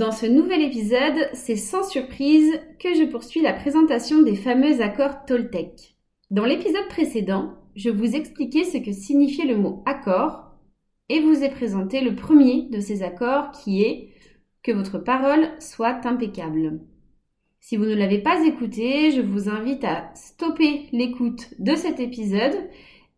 [0.00, 5.26] Dans ce nouvel épisode, c'est sans surprise que je poursuis la présentation des fameux accords
[5.26, 5.94] Toltec.
[6.30, 10.52] Dans l'épisode précédent, je vous expliquais ce que signifiait le mot accord
[11.10, 14.08] et vous ai présenté le premier de ces accords qui est
[14.62, 16.80] que votre parole soit impeccable.
[17.60, 22.56] Si vous ne l'avez pas écouté, je vous invite à stopper l'écoute de cet épisode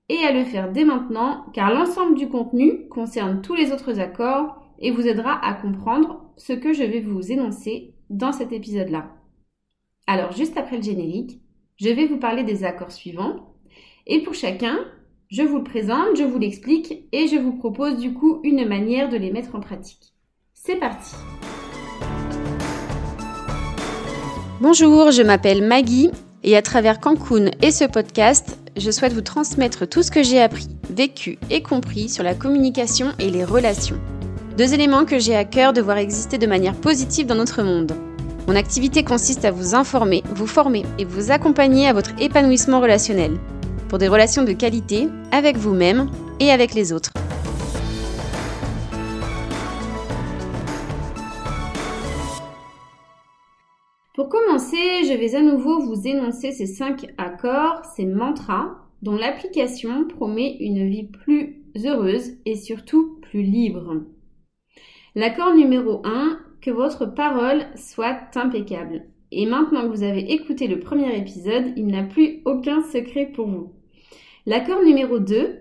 [0.09, 4.61] et à le faire dès maintenant car l'ensemble du contenu concerne tous les autres accords
[4.80, 9.10] et vous aidera à comprendre ce que je vais vous énoncer dans cet épisode-là.
[10.06, 11.41] Alors juste après le générique,
[11.77, 13.55] je vais vous parler des accords suivants
[14.06, 14.78] et pour chacun,
[15.30, 19.08] je vous le présente, je vous l'explique et je vous propose du coup une manière
[19.08, 20.14] de les mettre en pratique.
[20.52, 21.14] C'est parti
[24.60, 26.10] Bonjour, je m'appelle Maggie
[26.44, 30.41] et à travers Cancun et ce podcast, je souhaite vous transmettre tout ce que j'ai
[30.41, 34.00] appris, vécu et compris sur la communication et les relations.
[34.56, 37.92] Deux éléments que j'ai à cœur de voir exister de manière positive dans notre monde.
[38.47, 43.39] Mon activité consiste à vous informer, vous former et vous accompagner à votre épanouissement relationnel,
[43.89, 47.12] pour des relations de qualité avec vous-même et avec les autres.
[54.14, 58.67] Pour commencer, je vais à nouveau vous énoncer ces cinq accords, ces mantras,
[59.00, 64.03] dont l'application promet une vie plus heureuse et surtout plus libre.
[65.14, 69.05] L'accord numéro 1, que votre parole soit impeccable.
[69.30, 73.46] Et maintenant que vous avez écouté le premier épisode, il n'a plus aucun secret pour
[73.46, 73.74] vous.
[74.46, 75.60] L'accord numéro 2,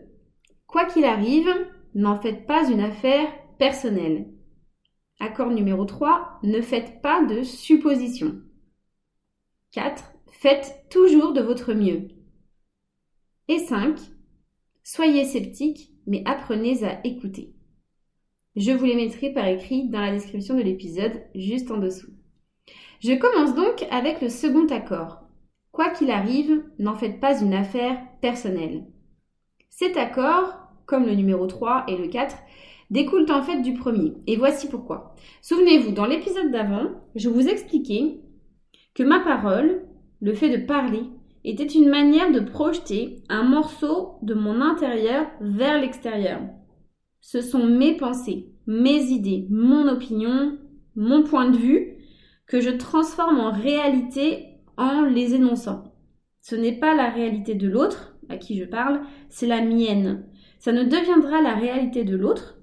[0.68, 1.50] quoi qu'il arrive,
[1.96, 4.32] n'en faites pas une affaire personnelle.
[5.20, 8.42] Accord numéro 3, ne faites pas de suppositions.
[9.72, 10.14] 4.
[10.32, 12.08] Faites toujours de votre mieux.
[13.50, 14.00] Et 5.
[14.82, 17.54] Soyez sceptique, mais apprenez à écouter.
[18.58, 22.12] Je vous les mettrai par écrit dans la description de l'épisode, juste en dessous.
[23.00, 25.22] Je commence donc avec le second accord.
[25.72, 28.84] Quoi qu'il arrive, n'en faites pas une affaire personnelle.
[29.70, 30.54] Cet accord,
[30.86, 32.36] comme le numéro 3 et le 4,
[32.90, 34.16] découlent en fait du premier.
[34.28, 35.16] Et voici pourquoi.
[35.42, 38.20] Souvenez-vous, dans l'épisode d'avant, je vous expliquais
[38.94, 39.86] que ma parole,
[40.20, 41.04] le fait de parler,
[41.46, 46.42] était une manière de projeter un morceau de mon intérieur vers l'extérieur.
[47.22, 50.58] Ce sont mes pensées, mes idées, mon opinion,
[50.96, 51.98] mon point de vue
[52.48, 55.94] que je transforme en réalité en les énonçant.
[56.42, 60.26] Ce n'est pas la réalité de l'autre à qui je parle, c'est la mienne.
[60.60, 62.58] Ça ne deviendra la réalité de l'autre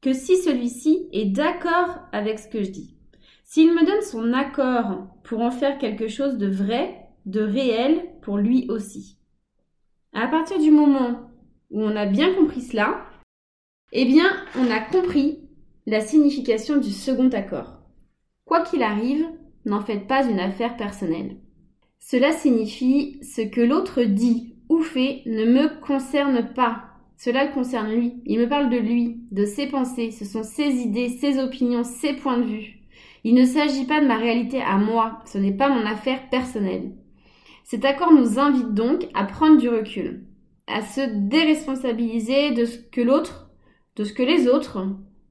[0.00, 2.96] que si celui-ci est d'accord avec ce que je dis.
[3.44, 8.36] S'il me donne son accord pour en faire quelque chose de vrai, de réel pour
[8.36, 9.18] lui aussi.
[10.12, 11.30] À partir du moment
[11.70, 13.07] où on a bien compris cela,
[13.92, 15.40] eh bien, on a compris
[15.86, 17.80] la signification du second accord.
[18.44, 19.26] Quoi qu'il arrive,
[19.64, 21.36] n'en faites pas une affaire personnelle.
[21.98, 26.88] Cela signifie ce que l'autre dit ou fait ne me concerne pas
[27.18, 28.22] cela concerne lui.
[28.26, 30.12] Il me parle de lui, de ses pensées.
[30.12, 32.78] Ce sont ses idées, ses opinions, ses points de vue.
[33.24, 35.18] Il ne s'agit pas de ma réalité à moi.
[35.26, 36.92] Ce n'est pas mon affaire personnelle.
[37.64, 40.26] Cet accord nous invite donc à prendre du recul,
[40.68, 43.47] à se déresponsabiliser de ce que l'autre,
[43.98, 44.86] de ce que les autres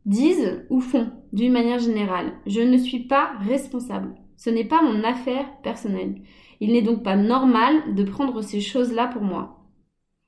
[0.06, 2.34] disent ou font d'une manière générale.
[2.46, 4.16] Je ne suis pas responsable.
[4.36, 6.22] Ce n'est pas mon affaire personnelle.
[6.60, 9.66] Il n'est donc pas normal de prendre ces choses-là pour moi.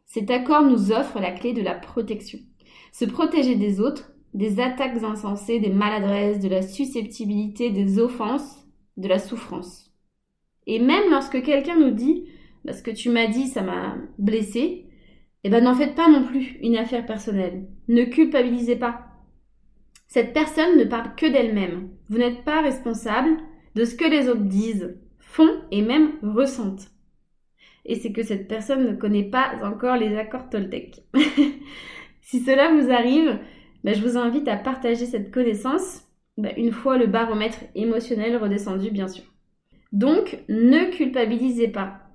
[0.06, 2.40] Cet accord nous offre la clé de la protection.
[2.92, 8.66] Se protéger des autres, des attaques insensées, des maladresses, de la susceptibilité, des offenses,
[8.98, 9.94] de la souffrance.
[10.66, 12.26] Et même lorsque quelqu'un nous dit
[12.64, 14.89] bah, ce que tu m'as dit, ça m'a blessé,
[15.44, 17.68] eh ben n'en faites pas non plus une affaire personnelle.
[17.88, 19.08] Ne culpabilisez pas.
[20.08, 21.90] Cette personne ne parle que d'elle-même.
[22.10, 23.38] Vous n'êtes pas responsable
[23.76, 26.90] de ce que les autres disent, font et même ressentent
[27.90, 31.02] et c'est que cette personne ne connaît pas encore les accords Toltec.
[32.22, 33.40] si cela vous arrive,
[33.84, 36.04] ben, je vous invite à partager cette connaissance
[36.38, 39.24] ben, une fois le baromètre émotionnel redescendu, bien sûr.
[39.92, 42.09] Donc, ne culpabilisez pas,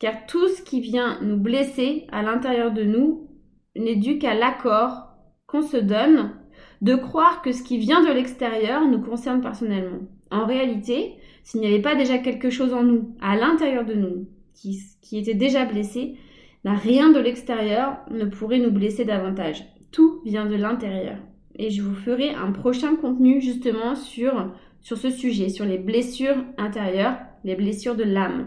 [0.00, 3.28] car tout ce qui vient nous blesser à l'intérieur de nous
[3.76, 5.10] n'est dû qu'à l'accord
[5.46, 6.32] qu'on se donne
[6.80, 10.00] de croire que ce qui vient de l'extérieur nous concerne personnellement.
[10.30, 11.14] En réalité,
[11.44, 15.34] s'il n'y avait pas déjà quelque chose en nous, à l'intérieur de nous, qui, était
[15.34, 16.16] déjà blessé,
[16.64, 19.64] rien de l'extérieur ne pourrait nous blesser davantage.
[19.92, 21.18] Tout vient de l'intérieur.
[21.56, 26.44] Et je vous ferai un prochain contenu justement sur, sur ce sujet, sur les blessures
[26.56, 28.46] intérieures, les blessures de l'âme.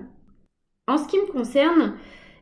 [0.86, 1.94] En ce qui me concerne,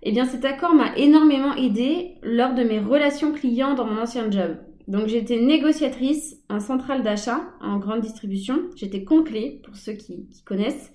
[0.01, 4.57] eh cet accord m'a énormément aidé lors de mes relations clients dans mon ancien job.
[4.87, 8.63] Donc j'étais négociatrice en centrale d'achat en grande distribution.
[8.75, 10.91] J'étais conclée pour ceux qui, connaissent.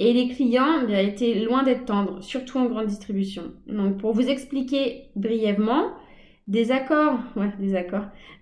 [0.00, 3.54] Et les clients bien, étaient loin d'être tendres, surtout en grande distribution.
[3.98, 5.92] Pour vous expliquer brièvement,
[6.46, 7.18] des accords,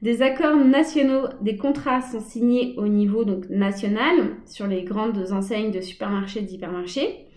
[0.02, 7.28] nationaux, des contrats sont signés au niveau national sur les grandes enseignes de supermarchés, d'hypermarchés.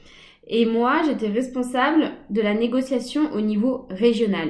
[0.48, 4.50] Et moi, j'étais responsable de la négociation au niveau régional.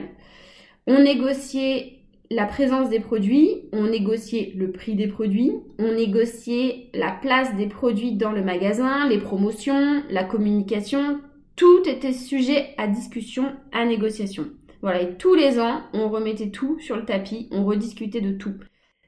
[0.85, 1.97] On négociait
[2.29, 7.67] la présence des produits, on négociait le prix des produits, on négociait la place des
[7.67, 11.19] produits dans le magasin, les promotions, la communication,
[11.55, 14.47] tout était sujet à discussion, à négociation.
[14.81, 18.53] Voilà, et tous les ans, on remettait tout sur le tapis, on rediscutait de tout.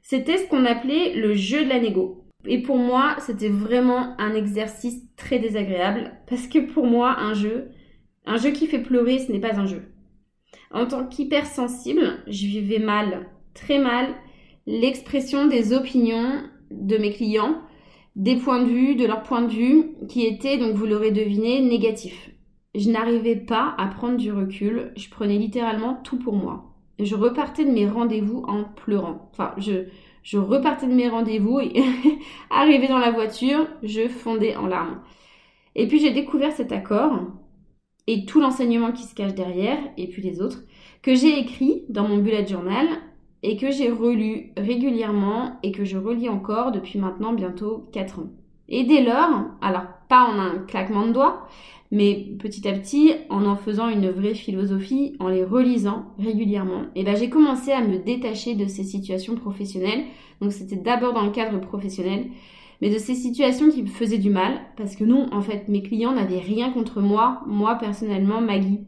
[0.01, 2.23] C'était ce qu'on appelait le jeu de la négo.
[2.45, 7.71] Et pour moi, c'était vraiment un exercice très désagréable parce que pour moi, un jeu,
[8.25, 9.83] un jeu qui fait pleurer, ce n'est pas un jeu.
[10.71, 14.07] En tant qu'hypersensible, je vivais mal, très mal,
[14.67, 17.61] l'expression des opinions de mes clients,
[18.15, 21.61] des points de vue, de leur point de vue, qui étaient, donc vous l'aurez deviné,
[21.61, 22.29] négatifs.
[22.75, 26.75] Je n'arrivais pas à prendre du recul, je prenais littéralement tout pour moi.
[26.99, 29.29] Je repartais de mes rendez-vous en pleurant.
[29.31, 29.85] Enfin, je,
[30.29, 31.73] je repartais de mes rendez-vous et
[32.51, 35.01] arrivé dans la voiture, je fondais en larmes.
[35.73, 37.19] Et puis j'ai découvert cet accord
[38.05, 40.61] et tout l'enseignement qui se cache derrière, et puis les autres,
[41.01, 42.85] que j'ai écrit dans mon bullet journal
[43.41, 48.29] et que j'ai relu régulièrement et que je relis encore depuis maintenant bientôt 4 ans.
[48.69, 51.47] Et dès lors, alors pas en un claquement de doigts,
[51.91, 57.03] mais petit à petit, en en faisant une vraie philosophie, en les relisant régulièrement, et
[57.03, 60.03] ben j'ai commencé à me détacher de ces situations professionnelles.
[60.39, 62.27] Donc c'était d'abord dans le cadre professionnel,
[62.81, 65.81] mais de ces situations qui me faisaient du mal, parce que non, en fait, mes
[65.81, 68.81] clients n'avaient rien contre moi, moi personnellement, Maggie.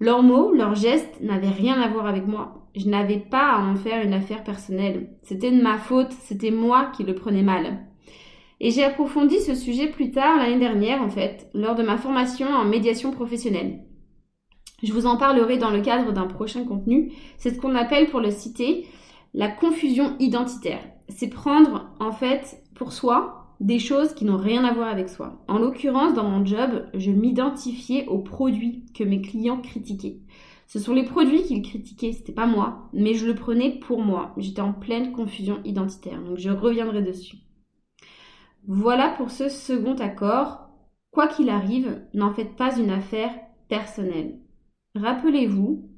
[0.00, 2.66] Leurs mots, leurs gestes n'avaient rien à voir avec moi.
[2.74, 5.10] Je n'avais pas à en faire une affaire personnelle.
[5.22, 7.89] C'était de ma faute, c'était moi qui le prenais mal.
[8.60, 12.46] Et j'ai approfondi ce sujet plus tard l'année dernière, en fait, lors de ma formation
[12.48, 13.80] en médiation professionnelle.
[14.82, 17.12] Je vous en parlerai dans le cadre d'un prochain contenu.
[17.38, 18.86] C'est ce qu'on appelle, pour le citer,
[19.34, 20.82] la confusion identitaire.
[21.08, 25.42] C'est prendre, en fait, pour soi des choses qui n'ont rien à voir avec soi.
[25.48, 30.20] En l'occurrence, dans mon job, je m'identifiais aux produits que mes clients critiquaient.
[30.66, 34.32] Ce sont les produits qu'ils critiquaient, c'était pas moi, mais je le prenais pour moi.
[34.36, 37.38] J'étais en pleine confusion identitaire, donc je reviendrai dessus.
[38.66, 40.68] Voilà pour ce second accord.
[41.10, 43.32] Quoi qu'il arrive, n'en faites pas une affaire
[43.68, 44.38] personnelle.
[44.94, 45.88] Rappelez-vous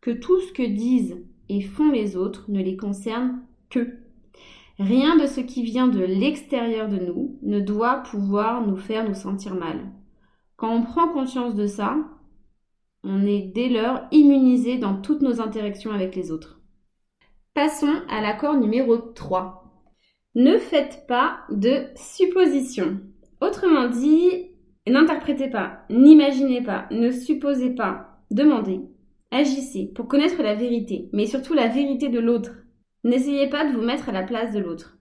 [0.00, 3.40] que tout ce que disent et font les autres ne les concerne
[3.70, 3.98] que.
[4.78, 9.14] Rien de ce qui vient de l'extérieur de nous ne doit pouvoir nous faire nous
[9.14, 9.92] sentir mal.
[10.56, 11.96] Quand on prend conscience de ça,
[13.04, 16.60] on est dès lors immunisé dans toutes nos interactions avec les autres.
[17.54, 19.61] Passons à l'accord numéro 3.
[20.34, 23.00] Ne faites pas de suppositions.
[23.40, 24.50] Autrement dit,
[24.86, 28.80] n'interprétez pas, n'imaginez pas, ne supposez pas, demandez,
[29.30, 32.52] agissez pour connaître la vérité, mais surtout la vérité de l'autre
[33.04, 34.96] N'essayez pas de vous mettre à la place de l'autre.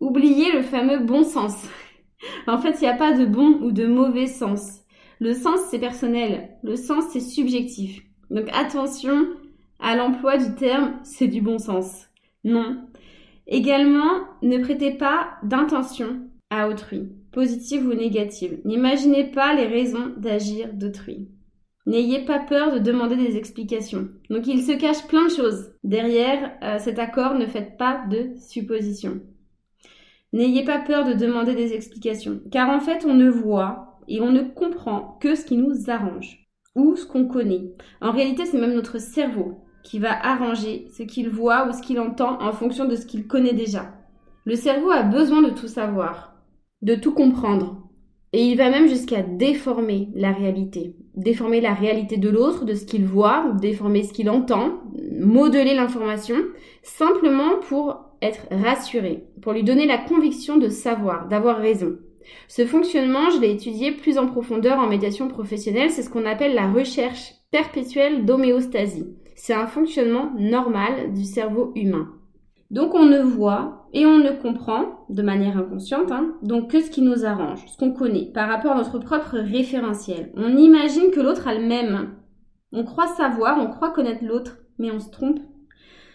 [0.00, 1.68] Oubliez le fameux bon sens.
[2.46, 4.80] en fait, il n'y a pas de bon ou de mauvais sens.
[5.20, 6.56] Le sens, c'est personnel.
[6.62, 8.02] Le sens, c'est subjectif.
[8.30, 9.26] Donc attention
[9.78, 12.08] à l'emploi du terme c'est du bon sens.
[12.44, 12.88] Non.
[13.46, 16.20] Également, ne prêtez pas d'intention
[16.50, 18.60] à autrui, positive ou négative.
[18.64, 21.28] N'imaginez pas les raisons d'agir d'autrui.
[21.86, 24.08] N'ayez pas peur de demander des explications.
[24.30, 25.72] Donc il se cache plein de choses.
[25.82, 29.20] Derrière euh, cet accord, ne faites pas de suppositions.
[30.32, 32.40] N'ayez pas peur de demander des explications.
[32.52, 36.46] Car en fait, on ne voit et on ne comprend que ce qui nous arrange
[36.76, 37.72] ou ce qu'on connaît.
[38.00, 42.00] En réalité, c'est même notre cerveau qui va arranger ce qu'il voit ou ce qu'il
[42.00, 43.92] entend en fonction de ce qu'il connaît déjà.
[44.44, 46.34] Le cerveau a besoin de tout savoir,
[46.82, 47.78] de tout comprendre.
[48.32, 50.96] Et il va même jusqu'à déformer la réalité.
[51.14, 54.80] Déformer la réalité de l'autre, de ce qu'il voit, déformer ce qu'il entend,
[55.20, 56.36] modeler l'information,
[56.82, 61.98] simplement pour être rassuré, pour lui donner la conviction de savoir, d'avoir raison.
[62.48, 66.54] Ce fonctionnement, je l'ai étudié plus en profondeur en médiation professionnelle, c'est ce qu'on appelle
[66.54, 69.14] la recherche perpétuelle d'homéostasie.
[69.34, 72.08] C'est un fonctionnement normal du cerveau humain.
[72.70, 76.90] Donc on ne voit et on ne comprend de manière inconsciente hein, donc que ce
[76.90, 80.32] qui nous arrange, ce qu'on connaît par rapport à notre propre référentiel.
[80.36, 82.14] On imagine que l'autre a le même.
[82.72, 85.40] On croit savoir, on croit connaître l'autre, mais on se trompe.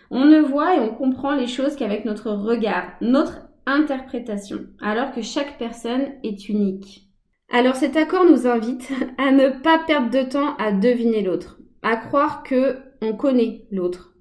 [0.09, 5.21] On ne voit et on comprend les choses qu'avec notre regard, notre interprétation, alors que
[5.21, 7.07] chaque personne est unique.
[7.53, 11.97] Alors cet accord nous invite à ne pas perdre de temps à deviner l'autre, à
[11.97, 14.16] croire que on connaît l'autre,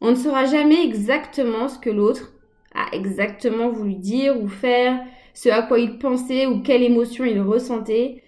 [0.00, 2.32] On ne saura jamais exactement ce que l'autre
[2.74, 5.00] a exactement voulu dire ou faire,
[5.34, 8.22] ce à quoi il pensait ou quelle émotion il ressentait.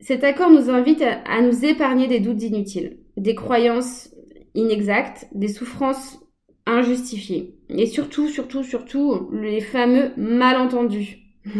[0.00, 4.10] Cet accord nous invite à, nous épargner des doutes inutiles, des croyances
[4.54, 6.18] inexactes, des souffrances
[6.66, 7.54] injustifiées.
[7.68, 11.18] Et surtout, surtout, surtout, les fameux malentendus.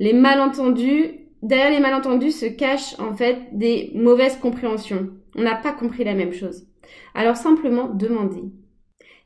[0.00, 5.10] les malentendus, derrière les malentendus se cachent en fait des mauvaises compréhensions.
[5.36, 6.66] On n'a pas compris la même chose.
[7.14, 8.44] Alors simplement demandez.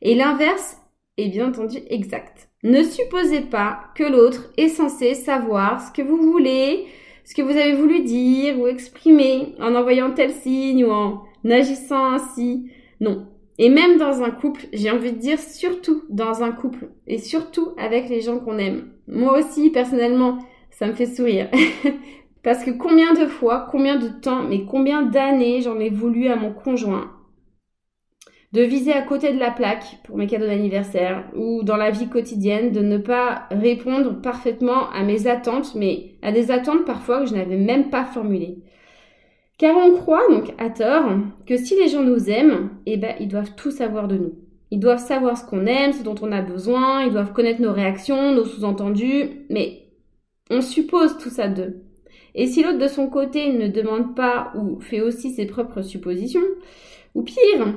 [0.01, 0.77] Et l'inverse
[1.17, 2.49] est bien entendu exact.
[2.63, 6.85] Ne supposez pas que l'autre est censé savoir ce que vous voulez,
[7.23, 12.13] ce que vous avez voulu dire ou exprimer en envoyant tel signe ou en agissant
[12.13, 12.71] ainsi.
[12.99, 13.27] Non.
[13.59, 17.73] Et même dans un couple, j'ai envie de dire surtout dans un couple et surtout
[17.77, 18.91] avec les gens qu'on aime.
[19.07, 21.49] Moi aussi, personnellement, ça me fait sourire.
[22.43, 26.35] Parce que combien de fois, combien de temps, mais combien d'années j'en ai voulu à
[26.35, 27.16] mon conjoint?
[28.53, 32.07] De viser à côté de la plaque pour mes cadeaux d'anniversaire ou dans la vie
[32.07, 37.25] quotidienne, de ne pas répondre parfaitement à mes attentes, mais à des attentes parfois que
[37.27, 38.59] je n'avais même pas formulées.
[39.57, 41.09] Car on croit donc à tort
[41.45, 44.35] que si les gens nous aiment, eh ben ils doivent tout savoir de nous.
[44.69, 47.73] Ils doivent savoir ce qu'on aime, ce dont on a besoin, ils doivent connaître nos
[47.73, 49.87] réactions, nos sous-entendus, mais
[50.49, 51.81] on suppose tout ça d'eux.
[52.35, 56.41] Et si l'autre de son côté ne demande pas ou fait aussi ses propres suppositions,
[57.15, 57.73] ou pire,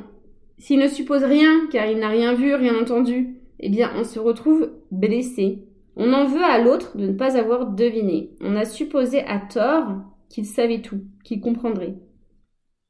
[0.61, 4.19] s'il ne suppose rien, car il n'a rien vu, rien entendu, eh bien, on se
[4.19, 5.65] retrouve blessé.
[5.97, 8.31] On en veut à l'autre de ne pas avoir deviné.
[8.43, 9.89] On a supposé à tort
[10.29, 11.95] qu'il savait tout, qu'il comprendrait.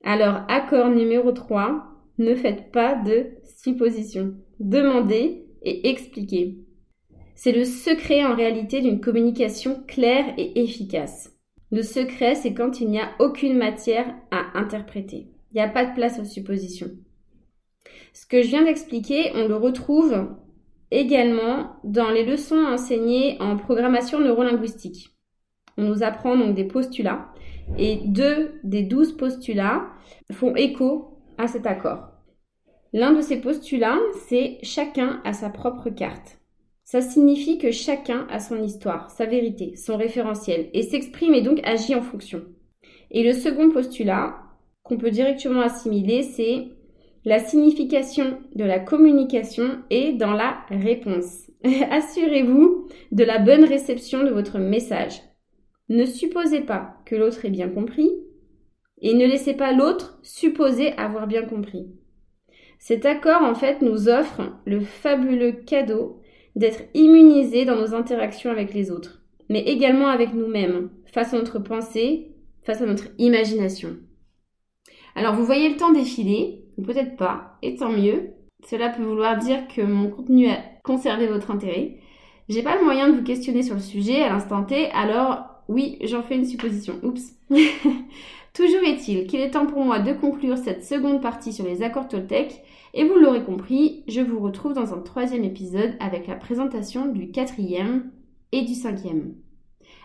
[0.05, 1.85] Alors, accord numéro 3,
[2.19, 4.35] ne faites pas de suppositions.
[4.59, 6.59] Demandez et expliquez.
[7.37, 11.33] C'est le secret en réalité d'une communication claire et efficace.
[11.71, 15.29] Le secret, c'est quand il n'y a aucune matière à interpréter.
[15.53, 16.91] Il n'y a pas de place aux suppositions.
[18.13, 20.29] Ce que je viens d'expliquer, on le retrouve
[20.91, 25.11] également dans les leçons enseignées en programmation neurolinguistique.
[25.77, 27.29] On nous apprend donc des postulats
[27.79, 29.87] et deux des douze postulats
[30.33, 32.09] font écho à cet accord.
[32.93, 36.39] L'un de ces postulats, c'est chacun a sa propre carte.
[36.83, 41.61] Ça signifie que chacun a son histoire, sa vérité, son référentiel et s'exprime et donc
[41.63, 42.43] agit en fonction.
[43.13, 44.37] Et le second postulat
[44.83, 46.73] qu'on peut directement assimiler, c'est
[47.25, 51.51] la signification de la communication est dans la réponse.
[51.91, 55.21] Assurez-vous de la bonne réception de votre message.
[55.89, 58.11] Ne supposez pas que l'autre ait bien compris
[59.03, 61.87] et ne laissez pas l'autre supposer avoir bien compris.
[62.79, 66.21] Cet accord, en fait, nous offre le fabuleux cadeau
[66.57, 71.59] d'être immunisé dans nos interactions avec les autres, mais également avec nous-mêmes, face à notre
[71.59, 73.97] pensée, face à notre imagination.
[75.15, 78.31] Alors, vous voyez le temps défiler, peut-être pas, et tant mieux.
[78.69, 81.97] Cela peut vouloir dire que mon contenu a conservé votre intérêt.
[82.49, 85.99] J'ai pas le moyen de vous questionner sur le sujet à l'instant T, alors oui,
[86.03, 86.95] j'en fais une supposition.
[87.03, 87.35] Oups.
[88.53, 92.09] Toujours est-il qu'il est temps pour moi de conclure cette seconde partie sur les accords
[92.09, 97.07] Toltec, et vous l'aurez compris, je vous retrouve dans un troisième épisode avec la présentation
[97.07, 98.11] du quatrième
[98.51, 99.35] et du cinquième.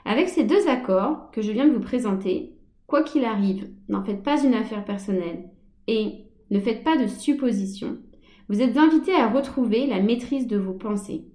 [0.06, 2.54] Avec ces deux accords que je viens de vous présenter,
[2.86, 5.50] quoi qu'il arrive, n'en faites pas une affaire personnelle
[5.88, 7.98] et ne faites pas de suppositions.
[8.50, 11.26] Vous êtes invité à retrouver la maîtrise de vos pensées.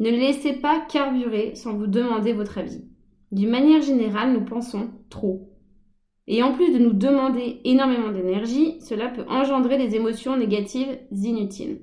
[0.00, 2.84] Ne les laissez pas carburer sans vous demander votre avis.
[3.32, 5.50] D'une manière générale, nous pensons trop.
[6.26, 11.82] Et en plus de nous demander énormément d'énergie, cela peut engendrer des émotions négatives inutiles.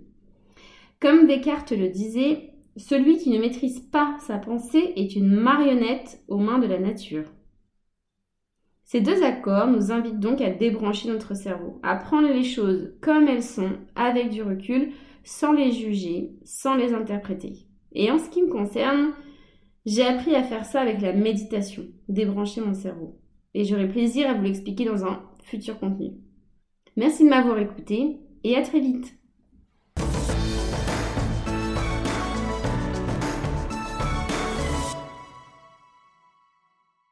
[1.00, 6.38] Comme Descartes le disait, celui qui ne maîtrise pas sa pensée est une marionnette aux
[6.38, 7.26] mains de la nature.
[8.92, 13.30] Ces deux accords nous invitent donc à débrancher notre cerveau, à prendre les choses comme
[13.30, 14.92] elles sont, avec du recul,
[15.24, 17.54] sans les juger, sans les interpréter.
[17.94, 19.14] Et en ce qui me concerne,
[19.86, 23.18] j'ai appris à faire ça avec la méditation, débrancher mon cerveau.
[23.54, 26.12] Et j'aurai plaisir à vous l'expliquer dans un futur contenu.
[26.98, 29.14] Merci de m'avoir écouté et à très vite